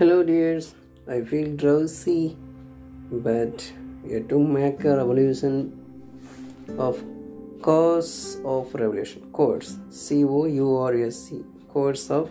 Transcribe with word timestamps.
Hello, 0.00 0.22
dears. 0.22 0.74
I 1.06 1.20
feel 1.30 1.48
drowsy, 1.56 2.34
but 3.24 3.70
yet 4.02 4.30
to 4.30 4.38
make 4.38 4.82
a 4.84 4.96
revolution 4.96 5.56
of 6.78 7.02
course 7.60 8.38
of 8.42 8.72
revolution. 8.74 9.30
Course 9.30 9.76
C 9.90 10.24
O 10.24 10.46
U 10.46 10.74
R 10.76 10.94
S 10.94 11.18
C. 11.24 11.42
Course 11.68 12.08
of 12.10 12.30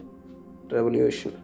revolution. 0.72 1.38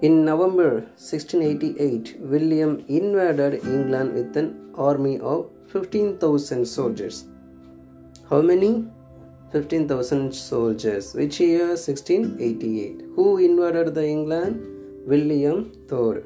In 0.00 0.24
November 0.24 0.70
1688, 0.96 2.16
William 2.20 2.82
invaded 2.88 3.62
England 3.62 4.14
with 4.14 4.34
an 4.38 4.72
army 4.74 5.18
of 5.20 5.50
15,000 5.66 6.64
soldiers. 6.64 7.26
How 8.30 8.40
many? 8.40 8.86
15,000 9.52 10.34
soldiers. 10.34 11.12
Which 11.14 11.40
year? 11.40 11.66
1688. 11.76 13.02
Who 13.16 13.36
invaded 13.36 13.94
the 13.94 14.06
England? 14.06 14.70
William 15.06 15.72
III 15.92 16.22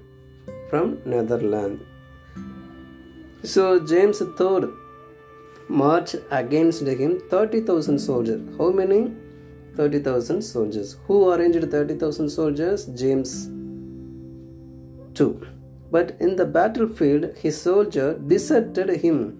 from 0.70 0.98
Netherlands. 1.05 1.82
So 3.42 3.80
James 3.80 4.20
III 4.20 4.68
marched 5.68 6.16
against 6.30 6.82
him 6.82 7.20
30,000 7.30 7.98
soldiers. 7.98 8.41
How 8.59 8.70
many? 8.70 9.12
30,000 9.77 10.42
soldiers. 10.42 10.96
Who 11.06 11.30
arranged 11.32 11.70
30,000 11.70 12.28
soldiers? 12.28 12.87
James 12.87 13.48
II. 15.20 15.34
But 15.90 16.16
in 16.20 16.37
the 16.37 16.45
battlefield, 16.45 17.37
his 17.37 17.60
soldier 17.60 18.18
deserted 18.18 18.90
him. 19.02 19.38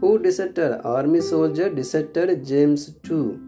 Who 0.00 0.18
deserted? 0.18 0.80
Army 0.84 1.20
soldier 1.20 1.68
deserted 1.70 2.46
James 2.46 2.94
II. 3.10 3.38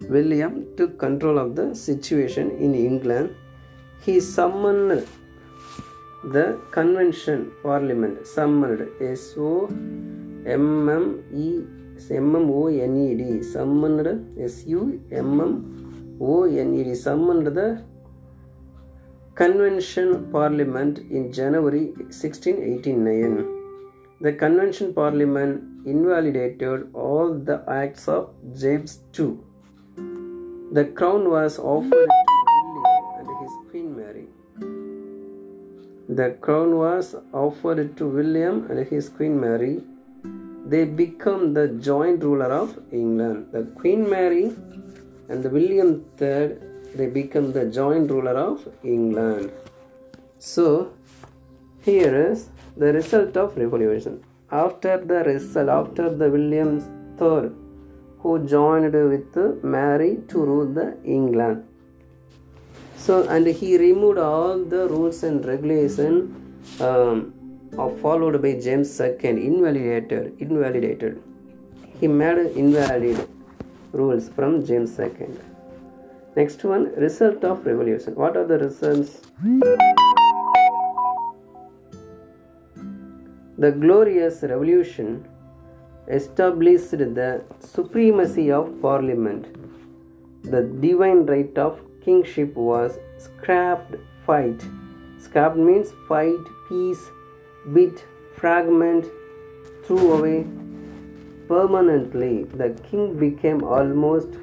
William 0.08 0.64
took 0.77 0.98
control 0.98 1.38
of 1.38 1.56
the 1.56 1.75
situation 1.75 2.50
in 2.53 2.75
england. 2.75 3.34
He 4.04 4.20
summoned 4.20 5.06
the 6.22 6.60
convention 6.70 7.50
parliament 7.62 8.26
summoned 8.26 8.88
s 9.00 9.34
o 9.37 9.69
m 10.44 10.88
m 10.88 11.04
e 11.34 11.64
m 12.10 12.37
m 12.37 12.50
o 12.50 12.69
n 12.69 12.97
e 13.06 13.14
d 13.20 13.43
summoned 13.43 14.09
s 14.38 14.64
u 14.66 15.00
m 15.10 15.41
m 15.41 15.53
o 16.20 16.47
n 16.47 16.75
e 16.78 16.84
d 16.84 16.94
summoned 16.94 17.48
the 17.59 17.69
convention 19.34 20.31
parliament 20.32 20.98
in 21.10 21.32
january 21.32 21.87
1689 22.10 23.57
the 24.21 24.33
convention 24.33 24.95
parliament 24.95 25.87
invalidated 25.87 26.89
all 26.95 27.34
the 27.51 27.59
acts 27.83 28.09
of 28.17 28.25
james 28.62 28.99
ii 29.19 29.31
the 30.79 30.84
crown 31.01 31.31
was 31.37 31.59
offered 31.75 32.11
to 32.17 32.41
william 32.56 33.06
and 33.21 33.31
his 33.43 33.55
queen 33.71 33.89
mary 34.01 34.27
the 36.09 36.31
crown 36.41 36.75
was 36.79 37.15
offered 37.34 37.95
to 37.99 38.06
William 38.06 38.67
and 38.71 38.87
his 38.87 39.11
Queen 39.11 39.39
Mary. 39.39 39.83
They 40.65 40.87
become 40.87 41.53
the 41.53 41.69
joint 41.69 42.23
ruler 42.23 42.50
of 42.50 42.79
England. 42.91 43.49
The 43.53 43.65
Queen 43.81 44.09
Mary 44.09 44.45
and 45.29 45.43
the 45.43 45.50
William 45.50 46.06
III, 46.19 46.56
they 46.95 47.09
become 47.09 47.53
the 47.53 47.67
joint 47.67 48.11
ruler 48.11 48.39
of 48.39 48.67
England. 48.83 49.53
So, 50.39 50.93
here 51.83 52.33
is 52.33 52.49
the 52.78 52.93
result 52.93 53.37
of 53.37 53.56
revolution. 53.56 54.22
After 54.50 54.99
the 54.99 55.22
result, 55.25 55.69
after 55.69 56.09
the 56.21 56.31
William 56.31 56.71
III, 57.21 57.50
who 58.21 58.33
joined 58.47 58.93
with 58.93 59.65
Mary 59.65 60.19
to 60.28 60.39
rule 60.39 60.66
the 60.66 60.97
England. 61.05 61.65
So, 62.97 63.28
and 63.28 63.47
he 63.47 63.78
removed 63.78 64.19
all 64.19 64.59
the 64.59 64.88
rules 64.88 65.22
and 65.22 65.44
regulation 65.44 66.15
um, 66.81 67.33
followed 68.03 68.41
by 68.43 68.53
James 68.61 69.00
II, 69.00 69.17
invalidated, 69.22 70.34
invalidated. 70.38 71.22
He 72.00 72.09
made 72.09 72.38
invalid 72.56 73.28
rules 73.93 74.28
from 74.28 74.65
James 74.65 74.99
II. 74.99 75.28
Next 76.37 76.62
one, 76.65 76.94
result 76.97 77.44
of 77.44 77.67
revolution. 77.67 78.15
What 78.15 78.37
are 78.37 78.47
the 78.47 78.59
results? 78.59 79.22
The 83.58 83.72
glorious 83.72 84.44
revolution 84.44 85.26
established 86.06 86.92
the 86.92 87.42
supremacy 87.58 88.52
of 88.52 88.80
parliament. 88.80 89.48
The 90.44 90.62
divine 90.62 91.26
right 91.26 91.58
of 91.58 91.80
kingship 92.04 92.54
was 92.54 93.00
scrapped 93.19 93.96
fight. 94.24 94.64
Scrapped 95.19 95.56
means 95.56 95.92
fight 96.06 96.44
piece 96.69 97.10
bit 97.74 98.04
fragment 98.36 99.06
threw 99.84 100.12
away 100.12 100.46
permanently. 101.48 102.44
The 102.44 102.70
king 102.88 103.19
became 103.19 103.64
almost 103.64 104.38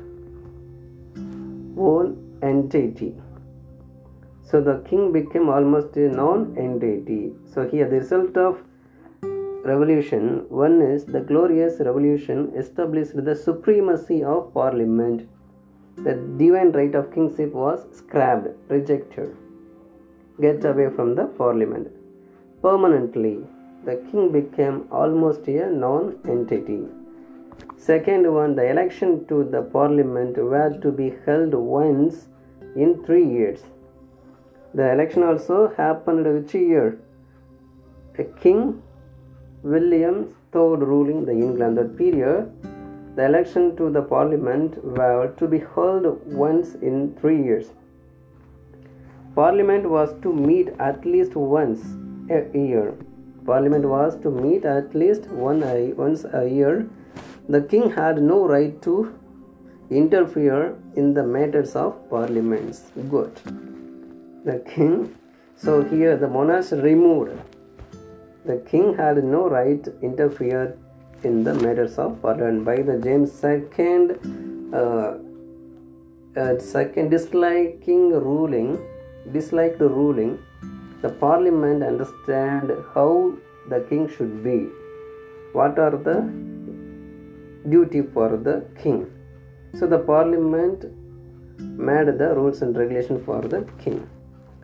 one 1.73 2.37
entity. 2.43 3.15
So 4.43 4.59
the 4.59 4.79
king 4.89 5.13
became 5.13 5.47
almost 5.47 5.95
a 5.95 6.09
non-entity. 6.09 7.31
So 7.45 7.65
here 7.65 7.89
the 7.89 7.99
result 7.99 8.35
of 8.35 8.61
revolution 9.71 10.45
one 10.49 10.81
is 10.81 11.05
the 11.05 11.21
glorious 11.31 11.79
revolution 11.79 12.51
established 12.55 13.23
the 13.29 13.35
supremacy 13.35 14.23
of 14.23 14.53
parliament 14.53 15.27
the 15.97 16.13
divine 16.37 16.71
right 16.73 16.93
of 16.93 17.13
kingship 17.13 17.53
was 17.53 17.85
scrapped, 17.93 18.49
rejected. 18.67 19.35
Get 20.41 20.65
away 20.65 20.89
from 20.89 21.15
the 21.15 21.25
parliament. 21.25 21.87
Permanently, 22.61 23.39
the 23.85 23.95
king 24.11 24.31
became 24.31 24.87
almost 24.91 25.47
a 25.47 25.71
non 25.71 26.19
entity. 26.27 26.83
Second 27.77 28.31
one, 28.31 28.55
the 28.55 28.69
election 28.69 29.25
to 29.27 29.45
the 29.45 29.61
parliament 29.61 30.37
were 30.37 30.77
to 30.81 30.91
be 30.91 31.13
held 31.25 31.53
once 31.53 32.27
in 32.75 33.03
three 33.05 33.25
years. 33.25 33.63
The 34.73 34.91
election 34.91 35.23
also 35.23 35.73
happened 35.77 36.25
which 36.25 36.53
year? 36.53 36.99
A 38.19 38.25
king 38.25 38.81
William 39.73 40.17
third 40.51 40.81
ruling 40.93 41.25
the 41.25 41.31
England 41.31 41.77
that 41.79 41.97
period 41.97 42.51
the 43.15 43.25
election 43.25 43.75
to 43.77 43.89
the 43.89 44.01
parliament 44.01 44.77
were 44.83 45.33
to 45.37 45.47
be 45.47 45.59
held 45.73 46.05
once 46.43 46.75
in 46.75 47.15
three 47.19 47.41
years. 47.41 47.67
Parliament 49.33 49.89
was 49.89 50.13
to 50.21 50.33
meet 50.33 50.69
at 50.79 51.05
least 51.05 51.35
once 51.35 51.81
a 52.29 52.41
year. 52.57 52.93
Parliament 53.45 53.85
was 53.85 54.19
to 54.21 54.29
meet 54.29 54.65
at 54.65 54.93
least 54.93 55.27
one 55.29 55.61
once 55.95 56.25
a 56.33 56.45
year. 56.47 56.87
The 57.47 57.61
king 57.61 57.89
had 57.91 58.21
no 58.21 58.47
right 58.47 58.79
to 58.83 59.13
interfere 59.89 60.75
in 60.95 61.13
the 61.13 61.23
matters 61.23 61.75
of 61.75 62.09
parliaments. 62.09 62.83
Good. 63.09 63.33
The 64.43 64.59
king, 64.75 65.15
so 65.55 65.83
here 65.83 66.17
the 66.17 66.27
monarch 66.27 66.71
removed. 66.71 67.54
The 68.45 68.57
king 68.71 68.95
had 68.95 69.23
no 69.23 69.49
right 69.49 69.83
to 69.83 69.99
interfere 70.01 70.77
in 71.23 71.43
the 71.43 71.53
matters 71.55 71.97
of 71.97 72.21
parliament 72.21 72.65
by 72.65 72.75
the 72.89 72.97
James 72.99 73.31
II 73.43 74.15
uh, 74.73 75.15
uh, 76.37 76.59
second, 76.59 77.09
disliking 77.09 78.11
ruling, 78.11 78.77
disliked 79.31 79.79
ruling, 79.79 80.37
the 81.01 81.09
parliament 81.09 81.81
understand 81.83 82.71
how 82.93 83.33
the 83.69 83.79
king 83.89 84.07
should 84.15 84.43
be. 84.43 84.67
What 85.53 85.79
are 85.79 85.97
the 86.07 86.17
duty 87.69 88.01
for 88.01 88.37
the 88.37 88.65
king? 88.81 89.11
So 89.79 89.87
the 89.87 89.99
parliament 89.99 90.85
made 91.59 92.07
the 92.19 92.33
rules 92.35 92.61
and 92.61 92.77
regulation 92.77 93.23
for 93.23 93.41
the 93.41 93.67
king. 93.79 94.07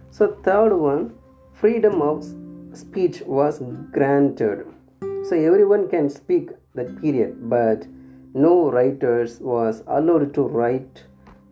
So 0.10 0.38
third 0.44 0.74
one, 0.76 1.14
freedom 1.54 2.02
of 2.02 2.24
speech 2.74 3.22
was 3.22 3.62
granted. 3.92 4.66
So 5.02 5.36
everyone 5.36 5.90
can 5.90 6.10
speak 6.10 6.50
that 6.76 7.02
period, 7.02 7.50
but 7.50 7.86
no 8.34 8.72
writers 8.72 9.40
was 9.40 9.84
allowed 9.88 10.34
to 10.36 10.42
write 10.42 11.04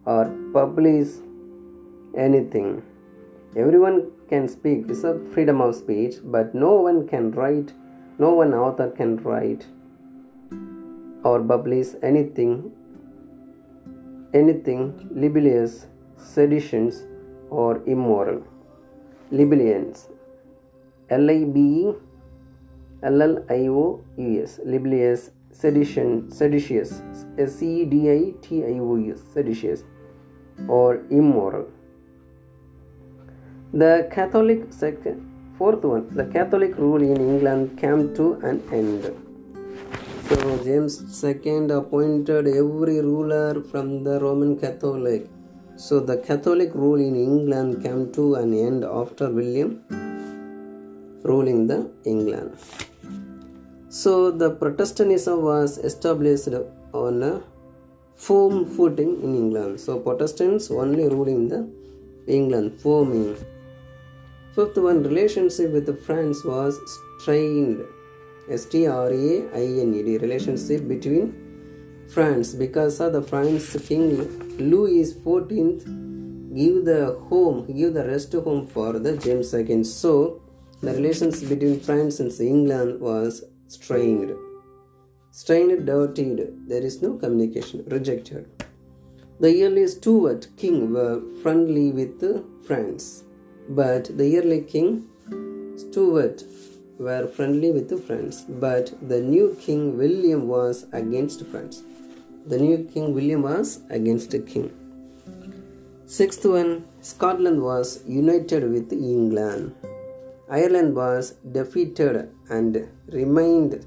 or 0.05 0.25
publish 0.53 1.09
anything. 2.17 2.81
Everyone 3.55 4.11
can 4.29 4.47
speak. 4.47 4.85
It's 4.89 5.03
a 5.03 5.19
freedom 5.33 5.61
of 5.61 5.75
speech, 5.75 6.15
but 6.23 6.55
no 6.55 6.73
one 6.75 7.07
can 7.07 7.31
write. 7.31 7.73
No 8.17 8.33
one 8.33 8.53
author 8.53 8.89
can 8.89 9.17
write 9.17 9.65
or 11.23 11.41
publish 11.43 11.87
anything 12.01 12.71
anything 14.33 15.09
libellous, 15.11 15.87
seditions, 16.17 17.03
or 17.49 17.81
immoral. 17.87 18.43
Libellions. 19.31 20.07
L 21.09 21.29
I 21.29 21.43
B 21.43 21.59
E 21.59 21.93
L 23.03 23.21
L 23.21 23.43
I 23.49 23.67
O 23.67 24.01
U 24.17 24.43
S. 24.43 24.59
Libellous, 24.63 25.31
sedition, 25.51 26.29
seditious. 26.31 27.01
S 27.37 27.61
E 27.63 27.85
D 27.85 28.11
I 28.11 28.33
T 28.41 28.63
I 28.63 28.79
O 28.79 28.95
U 28.95 29.13
S. 29.13 29.21
Seditious 29.33 29.83
or 30.67 31.01
immoral. 31.09 31.67
The 33.73 34.09
Catholic 34.11 34.73
second, 34.73 35.25
fourth 35.57 35.83
one, 35.83 36.13
the 36.15 36.25
Catholic 36.25 36.77
rule 36.77 37.01
in 37.01 37.17
England 37.17 37.77
came 37.79 38.13
to 38.15 38.33
an 38.43 38.61
end. 38.71 39.13
So 40.27 40.63
James 40.63 41.23
II 41.23 41.71
appointed 41.71 42.47
every 42.47 42.99
ruler 43.01 43.63
from 43.63 44.03
the 44.03 44.19
Roman 44.19 44.59
Catholic. 44.59 45.27
So 45.75 45.99
the 45.99 46.17
Catholic 46.17 46.73
rule 46.75 46.99
in 46.99 47.15
England 47.15 47.83
came 47.83 48.11
to 48.13 48.35
an 48.35 48.53
end 48.53 48.83
after 48.83 49.29
William 49.29 49.83
ruling 51.23 51.67
the 51.67 51.91
England. 52.05 52.57
So 53.89 54.31
the 54.31 54.51
Protestantism 54.51 55.41
was 55.41 55.77
established 55.79 56.49
on 56.93 57.23
a 57.23 57.41
firm 58.15 58.65
footing 58.65 59.21
in 59.23 59.35
England. 59.35 59.79
So 59.79 59.99
Protestants 59.99 60.69
only 60.69 61.07
ruling 61.07 61.47
the 61.47 61.67
England, 62.27 62.79
forming. 62.79 63.35
Fifth 64.53 64.77
one, 64.77 65.03
relationship 65.03 65.71
with 65.71 65.87
France 66.05 66.43
was 66.43 66.77
strained 67.19 67.81
S-T-R-A-I-N-E-D 68.49 70.17
relationship 70.17 70.87
between 70.87 72.05
France 72.09 72.53
because 72.53 72.99
of 72.99 73.13
the 73.13 73.21
France 73.21 73.75
King 73.87 74.57
Louis 74.57 75.13
XIV 75.13 76.55
give 76.55 76.85
the 76.85 77.15
home 77.29 77.65
give 77.67 77.93
the 77.93 78.03
rest 78.05 78.33
home 78.33 78.65
for 78.65 78.97
the 78.97 79.15
James 79.17 79.53
II. 79.53 79.83
So 79.83 80.41
the 80.81 80.93
relations 80.93 81.43
between 81.43 81.79
France 81.79 82.19
and 82.19 82.31
England 82.39 82.99
was 83.01 83.43
strained. 83.67 84.35
Strained, 85.31 85.85
dirtied. 85.85 86.67
There 86.67 86.81
is 86.81 87.01
no 87.01 87.13
communication. 87.13 87.83
Rejected. 87.87 88.47
The 89.39 89.63
early 89.65 89.87
Stuart 89.87 90.47
king 90.57 90.93
were 90.93 91.21
friendly 91.41 91.91
with 91.91 92.21
France, 92.65 93.23
but 93.69 94.17
the 94.17 94.37
early 94.37 94.61
king 94.61 95.07
Stuart 95.77 96.43
were 96.97 97.27
friendly 97.27 97.71
with 97.71 98.05
France, 98.05 98.43
but 98.47 98.93
the 99.07 99.21
new 99.21 99.55
King 99.61 99.97
William 99.97 100.47
was 100.47 100.85
against 100.91 101.45
France. 101.45 101.83
The 102.45 102.57
new 102.57 102.83
King 102.93 103.13
William 103.13 103.43
was 103.43 103.79
against 103.89 104.31
the 104.31 104.39
king. 104.39 104.71
Sixth 106.05 106.45
one, 106.45 106.85
Scotland 107.01 107.61
was 107.61 108.03
united 108.05 108.69
with 108.69 108.91
England. 108.91 109.73
Ireland 110.51 110.95
was 110.95 111.35
defeated 111.51 112.29
and 112.49 112.89
remained 113.11 113.85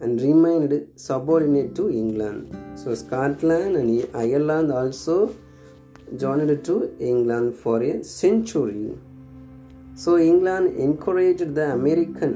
and 0.00 0.20
remained 0.20 0.88
subordinate 0.96 1.74
to 1.74 1.90
England. 1.90 2.54
So 2.74 2.94
Scotland 2.94 3.76
and 3.76 4.08
Ireland 4.14 4.72
also 4.72 5.34
joined 6.16 6.64
to 6.64 6.96
England 6.98 7.54
for 7.54 7.82
a 7.82 8.02
century. 8.02 8.96
So 9.94 10.16
England 10.16 10.78
encouraged 10.78 11.54
the 11.54 11.72
American 11.72 12.32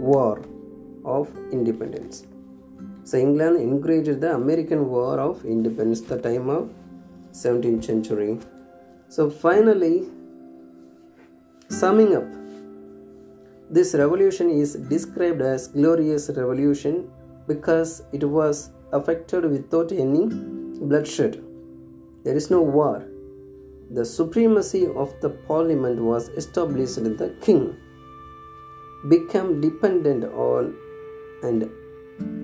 War 0.00 0.42
of 1.04 1.28
Independence. 1.52 2.26
So 3.04 3.16
England 3.18 3.60
encouraged 3.60 4.20
the 4.20 4.34
American 4.34 4.88
War 4.88 5.20
of 5.20 5.44
Independence, 5.44 6.00
the 6.00 6.20
time 6.20 6.48
of 6.48 6.68
17th 7.30 7.84
century. 7.84 8.40
So 9.08 9.30
finally, 9.30 10.08
summing 11.68 12.16
up, 12.16 12.24
this 13.70 13.94
revolution 13.94 14.50
is 14.50 14.74
described 14.74 15.40
as 15.40 15.68
glorious 15.68 16.28
revolution 16.30 17.10
because 17.46 18.02
it 18.12 18.24
was 18.24 18.70
effected 18.92 19.44
without 19.44 19.92
any 19.92 20.26
bloodshed. 20.26 21.42
There 22.24 22.36
is 22.36 22.50
no 22.50 22.62
war. 22.62 23.04
The 23.90 24.04
supremacy 24.04 24.86
of 24.86 25.14
the 25.20 25.30
parliament 25.30 26.00
was 26.00 26.28
established. 26.30 26.96
The 26.96 27.34
king 27.40 27.76
became 29.08 29.60
dependent 29.60 30.24
on 30.24 30.76
an 31.42 31.70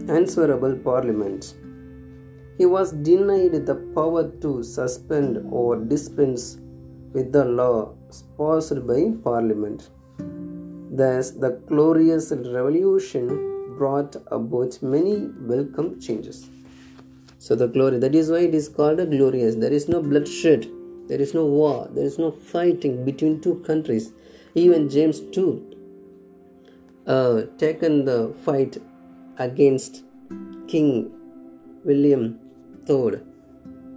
answerable 0.08 0.76
parliament 0.76 1.54
he 2.58 2.66
was 2.66 2.92
denied 2.92 3.54
the 3.66 3.74
power 3.94 4.30
to 4.42 4.62
suspend 4.62 5.38
or 5.50 5.76
dispense 5.76 6.58
with 7.12 7.32
the 7.32 7.44
law 7.44 7.94
passed 8.38 8.86
by 8.86 9.00
parliament 9.28 9.88
thus 11.02 11.30
the 11.44 11.50
glorious 11.70 12.30
revolution 12.58 13.26
brought 13.78 14.16
about 14.38 14.82
many 14.82 15.16
welcome 15.54 15.90
changes 16.00 16.50
so 17.38 17.54
the 17.54 17.66
glory 17.66 17.98
that 17.98 18.14
is 18.14 18.31
why 18.31 18.42
it 18.50 18.54
is 18.54 18.69
called 18.69 19.00
a 19.00 19.06
glorious 19.16 19.56
there 19.56 19.72
is 19.81 19.88
no 19.88 20.00
bloodshed 20.02 20.70
there 21.08 21.20
is 21.20 21.34
no 21.34 21.44
war, 21.44 21.88
there 21.92 22.04
is 22.04 22.19
no 22.19 22.31
fighting 22.31 23.04
between 23.04 23.40
two 23.40 23.56
countries. 23.66 24.12
Even 24.54 24.88
James 24.88 25.20
II 25.36 25.62
uh, 27.06 27.42
taken 27.58 28.04
the 28.04 28.34
fight 28.44 28.78
against 29.38 30.04
King 30.69 31.10
William 31.84 32.38
III. 32.88 33.20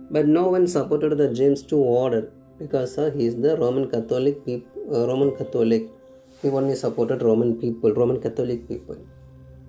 But 0.09 0.27
no 0.27 0.49
one 0.49 0.67
supported 0.67 1.17
the 1.17 1.33
James 1.33 1.63
II 1.71 1.79
order 1.79 2.31
because 2.57 2.97
uh, 2.97 3.11
he 3.15 3.25
is 3.25 3.35
the 3.35 3.57
Roman 3.57 3.89
Catholic 3.89 4.37
uh, 4.47 5.07
Roman 5.07 5.35
Catholic. 5.35 5.89
He 6.41 6.49
only 6.49 6.75
supported 6.75 7.21
Roman 7.21 7.59
people, 7.59 7.93
Roman 7.93 8.21
Catholic 8.21 8.67
people. 8.67 8.97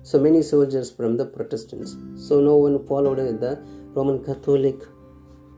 So 0.03 0.19
many 0.19 0.41
soldiers 0.41 0.91
from 0.91 1.17
the 1.17 1.25
Protestants. 1.25 1.97
So 2.15 2.39
no 2.39 2.55
one 2.55 2.85
followed 2.85 3.17
the 3.17 3.59
Roman 3.93 4.23
Catholic 4.23 4.75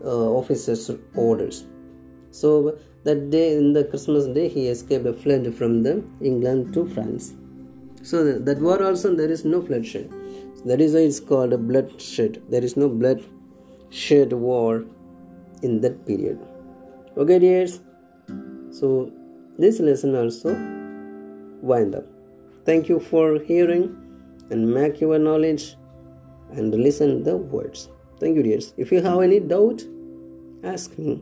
uh, 0.04 0.32
officers' 0.32 0.90
orders. 1.16 1.66
So 2.32 2.78
that 3.04 3.30
day, 3.30 3.58
in 3.58 3.74
the 3.74 3.84
Christmas 3.84 4.26
day, 4.28 4.48
he 4.48 4.68
escaped, 4.68 5.22
fled 5.22 5.54
from 5.56 5.84
the 5.84 6.04
England 6.22 6.74
to 6.74 6.88
France. 6.88 7.34
So 8.02 8.40
that 8.40 8.60
war 8.60 8.82
also 8.82 9.16
there 9.16 9.30
is 9.30 9.44
no 9.46 9.62
bloodshed. 9.62 10.10
That 10.66 10.82
is 10.82 10.94
why 10.94 11.02
it's 11.02 11.20
called 11.20 11.54
a 11.54 11.58
bloodshed. 11.58 12.42
There 12.50 12.64
is 12.64 12.78
no 12.78 12.90
bloodshed 12.90 14.34
war 14.34 14.86
in 15.62 15.82
that 15.82 16.06
period. 16.06 16.40
Okay, 17.20 17.38
dears. 17.38 17.82
So 18.72 19.12
this 19.58 19.82
lesson 19.82 20.16
also 20.16 20.54
wind 21.62 21.94
up. 21.94 22.06
Thank 22.64 22.88
you 22.88 23.02
for 23.02 23.40
hearing 23.40 23.94
and 24.50 24.74
make 24.74 25.02
your 25.02 25.20
knowledge 25.20 25.76
and 26.52 26.74
listen 26.74 27.24
the 27.24 27.36
words. 27.36 27.90
Thank 28.22 28.38
you, 28.38 28.44
dears. 28.44 28.74
If 28.78 28.94
you 28.94 29.02
have 29.02 29.22
any 29.22 29.42
doubt, 29.42 29.84
ask 30.64 30.98
me. 30.98 31.22